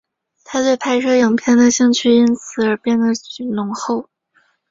[0.43, 3.09] 他对拍摄影片的兴趣因此而变得
[3.53, 4.09] 浓厚。